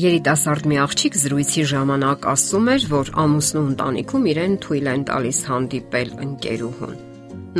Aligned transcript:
Երիտասարդ 0.00 0.66
մի 0.70 0.76
աղջիկ 0.80 1.16
զրույցի 1.20 1.62
ժամանակ 1.70 2.26
ասում 2.30 2.68
էր, 2.72 2.84
որ 2.92 3.08
ամուսնու 3.20 3.64
ընտանիքում 3.70 4.28
իրեն 4.30 4.54
թույլ 4.64 4.88
են 4.92 5.04
տալիս 5.10 5.40
հանդիպել 5.50 6.12
ընկերուհուն։ 6.24 6.94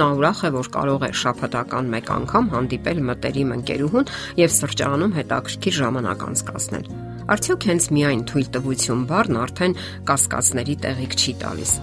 Նա 0.00 0.06
ուրախ 0.20 0.40
է, 0.46 0.50
որ 0.56 0.70
կարող 0.78 1.04
է 1.04 1.10
շփհատական 1.20 1.92
մեկ 1.96 2.10
անգամ 2.16 2.50
հանդիպել 2.54 3.04
մտերիմ 3.10 3.54
ընկերուհուն 3.58 4.10
եւ 4.40 4.56
սրճարանում 4.56 5.16
հետաքրքիր 5.20 5.78
ժամանակ 5.82 6.26
անցկасնել։ 6.30 6.92
Արդյոք 7.36 7.70
հենց 7.74 7.92
միայն 7.98 8.26
թույլտվություն 8.30 9.08
բառն 9.10 9.40
արդեն 9.44 9.80
կասկածների 10.08 10.82
տեղիք 10.86 11.18
չի 11.20 11.40
տալիս։ 11.44 11.74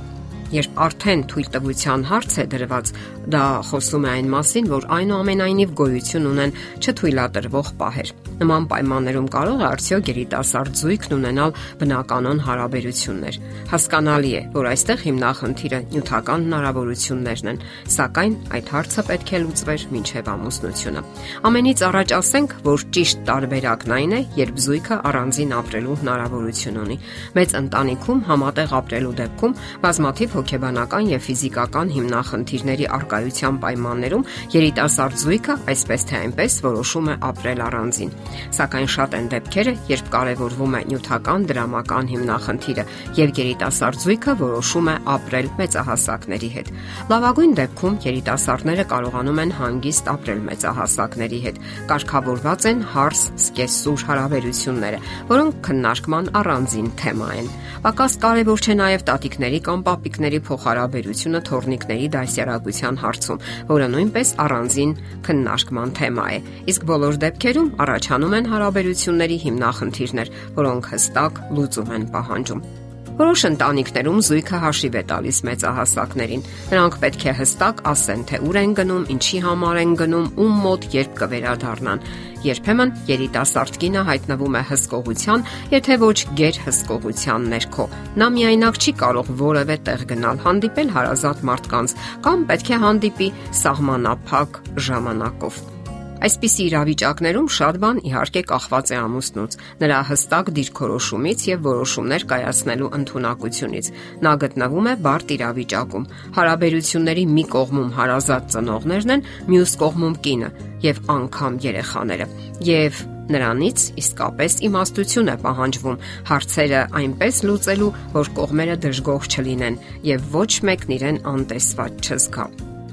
Երբ 0.53 0.77
արդեն 0.79 1.23
թույլտվության 1.27 2.03
հարց 2.07 2.35
է 2.39 2.45
դրված, 2.53 2.91
դա 3.27 3.43
խոսում 3.67 4.05
է 4.07 4.11
այն 4.13 4.29
մասին, 4.31 4.69
որ 4.71 4.85
այնուամենայնիվ 4.97 5.73
գոյություն 5.81 6.27
ունեն 6.31 6.53
չթույլատրվող 6.79 7.71
պահեր։ 7.81 8.11
Նման 8.37 8.67
պայմաններում 8.71 9.27
կարող 9.33 9.61
է 9.63 9.65
արդյոք 9.67 10.09
երիտասարդ 10.11 10.77
զույգն 10.77 11.15
ունենալ 11.17 11.53
բնականon 11.81 12.41
հարաբերություններ։ 12.47 13.39
Հասկանալի 13.71 14.31
է, 14.37 14.41
որ 14.53 14.67
այստեղ 14.71 15.03
հիմնախնդիրը 15.07 15.79
նյութական 15.97 16.45
հնարավորություններն 16.47 17.49
են, 17.51 17.61
սակայն 17.97 18.37
այդ 18.57 18.71
հարցը 18.77 19.05
պետք 19.09 19.33
է 19.33 19.41
լուծվեր 19.41 19.85
մինչև 19.97 20.29
ամուսնությունը։ 20.37 21.03
Ամենից 21.49 21.83
առաջ 21.87 22.13
ասենք, 22.17 22.55
որ 22.67 22.85
ճիշտ 22.97 23.25
տարբերակն 23.27 23.95
այն 23.97 24.13
է, 24.13 24.21
երբ 24.37 24.61
զույգը 24.67 24.99
առանձին 25.11 25.55
ապրելու 25.57 25.97
հնարավորություն 26.05 26.79
ունի։ 26.85 26.97
Մեծ 27.37 27.57
ընտանիքում 27.57 28.23
համատեղ 28.27 28.77
ապրելու 28.77 29.15
դեպքում 29.17 29.57
բազմաթիվ 29.87 30.36
հոգեբանական 30.37 31.11
եւ 31.11 31.21
ֆիզիկական 31.27 31.91
հիմնախնդիրների 31.97 32.85
արկայության 32.97 33.59
պայմաններում 33.63 34.25
երիտասարդ 34.53 35.17
զույգը 35.23 35.55
այսպես 35.73 36.05
թե 36.07 36.15
այնպես 36.17 36.57
որոշում 36.67 37.07
է 37.07 37.15
ապրել 37.27 37.63
առանձին։ 37.67 38.11
Սակայն 38.57 38.89
շատ 38.97 39.17
են 39.17 39.29
դեպքերը, 39.33 39.73
երբ 39.91 40.11
կարևորվում 40.17 40.77
է 40.77 40.81
նյութական 40.91 41.47
դրամական 41.51 42.11
հիմնախնդիրը 42.13 42.85
եւ 43.17 43.33
երիտասարդ 43.41 44.01
զույգը 44.07 44.33
որոշում 44.41 44.87
է 44.87 44.95
ապրել 45.17 45.47
մեծահասակների 45.57 46.49
հետ։ 46.57 46.71
Լավագույն 47.11 47.55
դեպքում 47.57 47.97
երիտասարդները 48.07 48.85
կարողանում 48.91 49.41
են 49.43 49.53
հանգիստ 49.57 50.11
ապրել 50.13 50.41
մեծահասակների 50.47 51.39
հետ։ 51.47 51.61
Կարգավորված 51.91 52.67
են 52.71 52.83
հարս 52.93 53.21
սկեսուր 53.47 54.05
հարաբերությունները, 54.07 54.99
որոնք 55.31 55.59
քննարկման 55.67 56.31
առանձին 56.41 56.89
թեմա 57.01 57.29
են։ 57.37 57.49
Պակաս 57.87 58.13
կարևոր 58.23 58.63
չէ 58.63 58.73
նաև 58.77 59.03
տատիկների 59.07 59.59
կամ 59.67 59.83
պապիկների 59.87 60.26
փոխհարաբերությունը 60.47 61.41
թորնիկների 61.49 62.07
դասյարակության 62.15 62.99
հարցում, 63.03 63.43
որը 63.73 63.87
նույնպես 63.97 64.33
առանձին 64.47 64.95
քննարկման 65.27 65.93
թեմա 65.99 66.25
է։ 66.37 66.41
Իսկ 66.73 66.89
բոլոր 66.91 67.21
դեպքերում 67.27 67.71
առաջանում 67.87 68.35
են 68.41 68.51
հարաբերությունների 68.55 69.39
հիմնախնդիրներ, 69.47 70.35
որոնք 70.63 70.91
հստակ 70.95 71.41
լուծում 71.57 71.95
են 71.99 72.11
պահանջում։ 72.17 72.86
Որոշ 73.17 73.43
ընտանիքներում 73.47 74.17
զույգը 74.27 74.57
հաշիվ 74.61 74.95
է 74.99 75.01
տալիս 75.09 75.37
մեծահասակներին։ 75.47 76.41
Նրանք 76.69 76.97
պետք 77.01 77.23
է 77.25 77.31
հստակ 77.37 77.79
ասեն, 77.91 78.25
թե 78.29 78.39
ուր 78.45 78.57
են 78.61 78.73
գնում, 78.77 79.07
ինչի 79.13 79.39
համար 79.45 79.79
են 79.81 79.93
գնում, 80.01 80.27
ում 80.37 80.59
մոտ 80.65 80.85
երբ 80.93 81.15
կվերադառնան։ 81.17 82.03
Երբեմն 82.45 82.91
երիտասարդ 83.09 83.79
կինը 83.81 84.03
հայտնվում 84.11 84.57
է 84.57 84.61
հսկողության, 84.69 85.47
եթե 85.73 85.97
ոչ 86.03 86.17
գեր 86.37 86.59
հսկողության 86.67 87.47
ներքո։ 87.57 87.87
Նա 88.21 88.27
միայնակ 88.37 88.77
չի 88.77 88.93
կարող 89.01 89.31
որևէ 89.41 89.79
տեղ 89.89 90.05
գնալ, 90.13 90.43
հանդիպել 90.45 90.93
հարազատ 90.97 91.41
մարդկանց 91.49 91.97
կամ 92.27 92.45
պետք 92.53 92.69
է 92.69 92.79
հանդիպի 92.85 93.31
սահմանափակ 93.63 94.61
ժամանակով։ 94.89 95.76
Այսպիսի 96.17 96.63
իրավիճակներում 96.67 97.47
շատ 97.53 97.75
բան 97.83 97.99
իհարկե 98.09 98.41
կախված 98.49 98.91
է 98.91 98.95
ամուսնուց, 98.97 99.57
նրա 99.83 99.97
հստակ 100.07 100.47
դիրքորոշումից 100.57 101.43
եւ 101.47 101.59
որոշումներ 101.67 102.25
կայացնելու 102.31 102.89
ընտունակությունից։ 102.97 103.89
Նա 104.25 104.31
գտնվում 104.43 104.89
է 104.91 104.93
բարդ 105.07 105.33
իրավիճակում։ 105.37 106.07
Հարաբերությունների 106.37 107.25
մի 107.37 107.43
կողմում 107.53 107.91
հարազատ 107.97 108.49
ծնողներն 108.57 109.13
են, 109.17 109.27
մյուս 109.53 109.75
կողմում 109.83 110.17
կինը 110.25 110.49
եւ 110.87 111.03
անգամ 111.17 111.59
երեխաները։ 111.67 112.27
Եվ 112.67 113.03
նրանից 113.27 113.83
իսկապես 114.01 114.55
իմաստություն 114.67 115.31
է 115.33 115.35
պահանջվում 115.43 115.99
հարցերը 116.31 116.85
այնպես 117.01 117.41
լուծելու, 117.49 117.91
որ 118.15 118.31
կողմերը 118.39 118.79
դժգոհ 118.87 119.29
չլինեն 119.35 119.81
եւ 120.13 120.31
ոչ 120.37 120.49
մեկն 120.71 120.97
իրեն 120.97 121.21
անտեսված 121.35 122.01
չզգա։ 122.07 122.47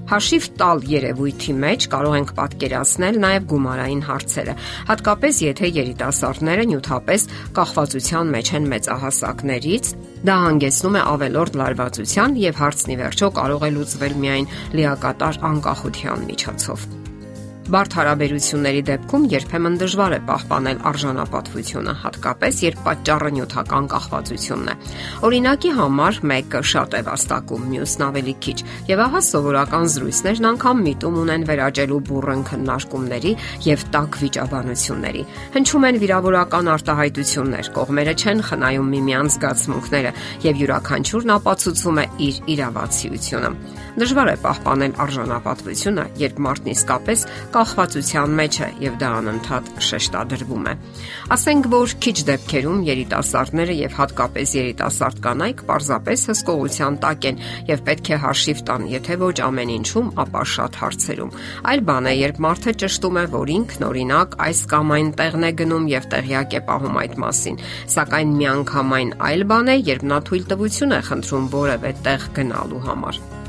Հաշիվ 0.04 0.46
տալ 0.60 0.82
երևույթի 0.84 1.52
մեջ 1.62 1.84
կարող 1.94 2.16
ենք 2.18 2.32
պատկերացնել 2.36 3.18
նաև 3.22 3.46
գումարային 3.52 4.02
հարցերը, 4.04 4.54
հատկապես 4.90 5.38
եթե 5.44 5.70
երիտասարդները 5.78 6.66
նյութապես 6.72 7.24
կախվածության 7.56 8.34
մեջ 8.34 8.50
են 8.58 8.68
մեծահասակներից, 8.74 9.94
դա 10.28 10.36
հանգեցնում 10.44 10.98
է 11.00 11.06
ավելորդ 11.14 11.56
լարվածության 11.62 12.36
եւ 12.44 12.60
հարցնի 12.64 12.98
վերջո 13.00 13.32
կարող 13.40 13.64
է 13.64 13.72
լուծվել 13.78 14.20
միայն 14.26 14.52
լիակատար 14.76 15.40
անկախության 15.54 16.28
միջոցով։ 16.34 17.03
Բարդ 17.64 17.94
հարաբերությունների 17.96 18.80
դեպքում 18.84 19.22
երբեմն 19.32 19.76
դժվար 19.80 20.14
է 20.14 20.16
պահպանել 20.28 20.80
արժանապատվությունը, 20.90 21.92
հատկապես 22.02 22.58
երբ 22.60 22.80
պատճառը 22.84 23.30
նյութական 23.36 23.86
կախվածությունն 23.88 24.68
է։ 24.68 24.74
Օրինակի 25.24 25.70
համար 25.78 26.18
մեկը 26.28 26.60
շատ 26.74 26.96
է 26.98 27.00
վաստակում, 27.08 27.64
մյուսն 27.72 28.04
ավելի 28.04 28.34
քիչ, 28.44 28.58
եւ 28.92 29.02
ահա 29.04 29.22
սովորական 29.24 29.88
զրույցներն 29.94 30.48
անգամ 30.50 30.82
միտում 30.84 31.16
ունեն 31.24 31.46
վերաճելու 31.48 32.02
բուրըն 32.04 32.44
քննարկումների 32.52 33.32
եւ 33.64 33.86
տակ 33.96 34.20
վիճաբանությունների։ 34.20 35.24
Հնչում 35.56 35.88
են 35.88 36.00
վիրավորական 36.04 36.70
արտահայտություններ, 36.74 37.72
կողմերը 37.80 38.14
չեն 38.20 38.44
խնայում 38.44 38.92
միմյանց 38.92 39.38
զգացմունքները 39.40 40.14
եւ 40.44 40.62
յուրաքանչյուրն 40.64 41.34
ապացուցում 41.38 42.04
է 42.04 42.06
իր 42.28 42.44
իրավացիությունը։ 42.54 43.50
Դժվար 43.94 44.28
է 44.32 44.36
պահպանել 44.42 44.94
արժանապատվությունը, 45.04 46.04
երբ 46.18 46.38
մարդն 46.44 46.70
իսկապես 46.74 47.20
կախվածության 47.54 48.32
մեջ 48.38 48.56
է 48.64 48.68
եւ 48.82 48.94
դա 49.00 49.08
անընդհատ 49.18 49.68
շեշտադրվում 49.88 50.64
է։ 50.66 50.74
Ասենք 51.34 51.68
որ 51.74 51.94
քիչ 52.04 52.16
դեպքերում 52.30 52.80
երիտասարդները 52.88 53.76
եւ 53.78 53.94
հատկապես 53.98 54.54
երիտասարդ 54.58 55.20
կանայք 55.24 55.62
պարզապես 55.68 56.24
հսկողության 56.30 56.98
տակ 57.04 57.28
են 57.30 57.40
եւ 57.70 57.84
պետք 57.88 58.10
է 58.10 58.18
հաշիվ 58.24 58.64
տան, 58.70 58.88
եթե 58.94 59.18
ոչ 59.24 59.36
ամեն 59.46 59.72
ինչում, 59.74 60.10
ապա 60.24 60.42
շատ 60.54 60.80
հարցերում։ 60.82 61.34
Այլ 61.74 61.84
բան 61.88 62.10
է, 62.10 62.14
երբ 62.24 62.42
մարդը 62.44 62.74
ճշտում 62.84 63.20
է, 63.22 63.24
որ 63.34 63.54
ինքն 63.54 63.86
օրինակ 63.88 64.36
այս 64.48 64.64
կամ 64.74 64.92
այն 64.98 65.14
տեղն 65.20 65.48
է 65.48 65.52
գնում 65.62 65.88
եւ 65.94 66.10
տեղյակ 66.14 66.58
է 66.58 66.64
պահում 66.68 67.00
այդ 67.04 67.16
մասին, 67.24 67.62
սակայն 67.94 68.36
միանգամայն 68.42 69.14
այլ 69.30 69.48
բան 69.54 69.72
է, 69.74 69.78
երբ 69.94 70.10
նա 70.10 70.20
թույլտվություն 70.28 70.98
է 70.98 71.00
խնդրում 71.12 71.48
որևէ 71.54 71.96
տեղ 72.08 72.28
գնալու 72.40 72.84
համար։ 72.90 73.43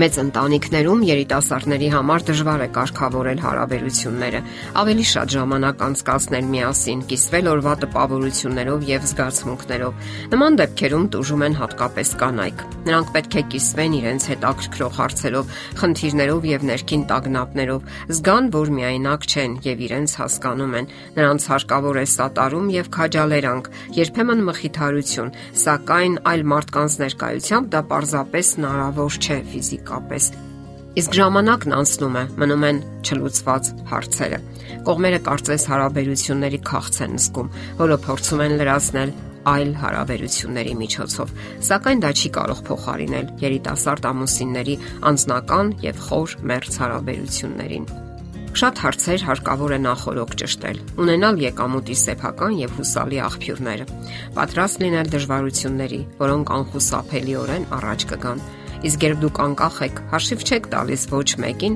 Մեծ 0.00 0.16
ընտանիքներում 0.20 1.00
երիտասարդների 1.04 1.88
համար 1.92 2.22
դժվար 2.24 2.62
է 2.64 2.68
կարգավորել 2.72 3.40
հարաբերությունները, 3.44 4.38
ավելի 4.80 5.04
շատ 5.10 5.32
ժամանակ 5.34 5.82
անցկացնել 5.86 6.46
միասին, 6.54 7.02
կիսվել 7.10 7.50
օրվա 7.50 7.74
տպավորություններով 7.82 8.86
եւ 8.90 9.04
զգացմունքներով։ 9.10 10.06
Նման 10.32 10.56
դեպքերում 10.60 11.04
տուժում 11.12 11.44
են 11.50 11.58
հատկապես 11.60 12.12
կանայք։ 12.22 12.64
Նրանք 12.88 13.12
պետք 13.18 13.36
է 13.36 13.42
կիսվեն 13.52 13.98
իրենց 14.00 14.28
հետ 14.30 14.46
ակրկրող 14.50 14.96
հարցերով, 15.00 15.52
խնդիրներով 15.84 16.48
եւ 16.48 16.64
ներքին 16.70 17.04
տագնապներով, 17.10 17.92
զգան, 18.16 18.50
որ 18.56 18.72
միայնակ 18.80 19.28
չեն 19.28 19.52
եւ 19.68 19.84
իրենց 19.90 20.16
հասկանում 20.20 20.74
են։ 20.80 20.90
Նրանց 21.20 21.48
հարկավոր 21.50 22.00
է 22.00 22.06
սատարում 22.14 22.72
եւ 22.80 22.90
քաջալերանք, 22.96 23.70
երբեմն 24.00 24.44
մխիթարություն, 24.48 25.34
սակայն 25.60 26.18
այլ 26.30 26.48
մարդկանց 26.54 26.98
ներկայությամբ 27.04 27.70
դա 27.76 27.84
պարզապես 27.90 28.54
հնարավոր 28.60 29.20
չէ 29.20 29.40
ֆիզիկ 29.50 29.89
ֆիզիկապես։ 29.90 30.30
Իսկ 31.00 31.16
ժամանակն 31.16 31.74
անցնում 31.76 32.16
է, 32.18 32.22
մնում 32.40 32.64
են 32.66 32.78
չլուծված 33.06 33.68
հարցերը։ 33.90 34.38
Կողմերը 34.86 35.20
կարծես 35.26 35.66
հարաբերությունների 35.70 36.60
քաղց 36.66 36.98
են 37.06 37.14
զգում, 37.20 37.50
որը 37.80 37.98
փորձում 38.06 38.42
են 38.46 38.54
լրացնել 38.60 39.14
այլ 39.50 39.70
հարաբերությունների 39.80 40.74
միջոցով, 40.80 41.32
սակայն 41.70 42.02
դա 42.04 42.10
չի 42.20 42.30
կարող 42.36 42.60
փոխարինել 42.66 43.30
երիտասարդ 43.40 44.08
ամուսինների 44.10 44.76
անznական 45.10 45.72
եւ 45.86 46.04
խոր 46.10 46.36
մերձ 46.50 46.78
հարաբերություններին։ 46.82 47.90
Շատ 48.50 48.80
հարցեր 48.82 49.24
հարկավոր 49.30 49.72
է 49.72 49.78
նախորոք 49.86 50.32
ճշտել, 50.40 50.78
ունենալ 51.00 51.36
եկամուտի 51.38 51.96
սեփական 52.00 52.56
եւ 52.58 52.72
հուսալի 52.80 53.20
աղբյուրները, 53.30 53.84
պատրաստ 54.36 54.82
լինել 54.82 55.12
դժվարությունների, 55.14 56.00
որոնք 56.18 56.50
անխուսափելիորեն 56.58 57.68
առաջ 57.78 58.06
կգան 58.10 58.42
Իսկ 58.80 59.02
երբ 59.04 59.18
դուք 59.20 59.38
անկախ 59.44 59.78
եք, 59.84 59.98
հաշիվ 60.08 60.42
չեք 60.48 60.66
տալիս 60.72 61.02
ոչ 61.10 61.28
մեկին, 61.44 61.74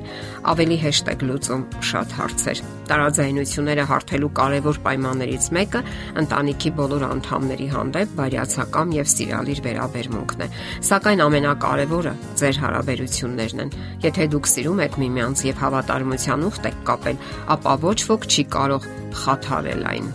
ավելի 0.53 0.77
հեշտ 0.85 1.11
է 1.13 1.15
լուծում 1.29 1.65
շատ 1.85 2.15
հարցեր։ 2.19 2.63
Տարաձայնությունները 2.89 3.85
հարթելու 3.91 4.31
կարևոր 4.39 4.79
պայմաններից 4.85 5.49
մեկը 5.57 5.83
ընտանիքի 6.25 6.73
բոլոր 6.81 7.05
անդամների 7.09 7.69
հանդեպ 7.75 8.15
բարյացակամ 8.19 8.95
եւ 8.97 9.11
սիրալիր 9.15 9.61
վերաբերմունքն 9.65 10.45
է։ 10.45 10.49
Սակայն 10.89 11.25
ամենակարևորը 11.25 12.15
ձեր 12.41 12.61
հարաբերություններն 12.65 13.65
են։ 13.65 13.75
Եթե 14.05 14.29
դուք 14.35 14.51
սիրում 14.55 14.83
եք 14.85 14.99
միմյանց 15.05 15.45
եւ 15.49 15.61
հավատարմության 15.65 16.49
ուխտ 16.49 16.69
եք 16.73 16.81
կապել, 16.89 17.23
ապա 17.57 17.77
ոչ 17.85 17.99
ոք 18.15 18.29
չի 18.33 18.45
կարող 18.55 18.89
խաթարել 19.25 19.89
այն։ 19.93 20.09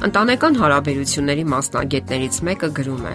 Ընտանեկան 0.00 0.54
հարաբերությունների 0.56 1.44
մասնագետներից 1.52 2.40
մեկը 2.48 2.68
գրում 2.80 3.04
է. 3.10 3.14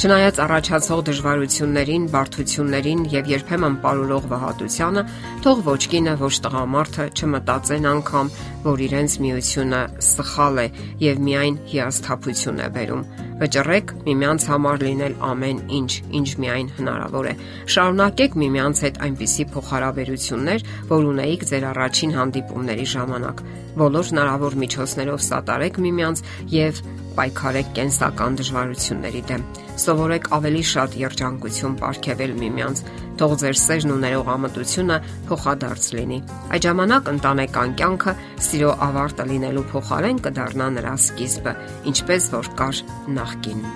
Չնայած 0.00 0.38
առաջացող 0.40 1.00
դժվարություններին, 1.04 2.04
բարդություններին 2.08 3.00
եւ 3.12 3.26
երբեմն 3.34 3.74
ապարուրող 3.76 4.28
վհատությանը, 4.30 5.02
թող 5.44 5.58
ոչ 5.66 5.82
կինը, 5.92 6.14
ոչ 6.22 6.30
տղամարդը 6.46 7.04
չմտածեն 7.20 7.88
անգամ, 7.90 8.30
որ 8.64 8.82
իրենց 8.86 9.16
միությունը 9.26 9.80
սխալ 10.08 10.62
է 10.62 10.66
եւ 11.04 11.20
միայն 11.26 11.58
հիասթափություն 11.74 12.62
է 12.64 12.68
բերում։ 12.80 13.04
Վճռեք 13.44 13.92
միմյանց 14.08 14.46
համար 14.48 14.82
լինել 14.88 15.14
ամեն 15.28 15.60
ինչ, 15.80 15.92
ինչ 16.16 16.28
միայն 16.40 16.72
հնարավոր 16.80 17.28
է։ 17.28 17.34
Շարունակեք 17.76 18.38
միմյանց 18.40 18.82
հետ 18.88 19.00
այնպիսի 19.04 19.46
փոխհարաբերություններ, 19.52 20.64
որ 20.96 21.10
ունեիք 21.12 21.48
ձեր 21.52 21.66
առաջին 21.76 22.16
հանդիպումների 22.20 22.86
ժամանակ։ 22.96 23.44
Բոլոր 23.80 24.10
հնարավոր 24.10 24.56
միջոցներով 24.64 25.24
սատարեք 25.28 25.82
միմյանց 25.84 26.24
եւ 26.56 26.84
պայքարեք 27.20 27.74
կենսական 27.80 28.40
դժվարությունների 28.40 29.24
դեմ։ 29.32 29.44
Սովորեք 29.80 30.26
ավելի 30.36 30.62
շատ 30.70 30.96
երջանկություն 31.00 31.76
ապարգևել 31.78 32.32
միմյանց։ 32.40 32.82
Թող 33.20 33.32
ձեր 33.40 33.56
սերն 33.60 33.92
ու 33.94 33.98
ներողամտությունը 34.02 34.98
փոխադարձ 35.30 35.86
լինի։ 35.96 36.18
Այդ 36.56 36.66
ժամանակ 36.66 37.08
ընտանեկան 37.14 37.72
կյանքը 37.80 38.14
սիրո 38.48 38.74
ավարտը 38.88 39.26
լինելու 39.30 39.64
փոխարեն 39.72 40.20
կդառնա 40.26 40.68
նրա 40.76 40.94
սկիզբը, 41.00 41.56
ինչպես 41.92 42.28
որ 42.36 42.52
կար 42.60 42.84
նախկին։ 43.20 43.66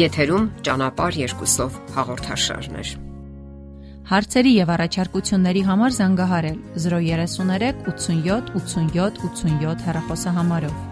Եթերում 0.00 0.50
ճանապար 0.70 1.16
երկուսով 1.26 1.78
հաղորդաշարներ։ 1.98 2.92
Հարցերի 4.10 4.52
եւ 4.56 4.70
առաջարկությունների 4.74 5.60
համար 5.68 5.92
զանգահարել 6.00 6.56
033 6.84 7.84
87 7.90 8.54
87 8.58 9.20
87 9.26 9.84
հեռախոսահամարով։ 9.86 10.89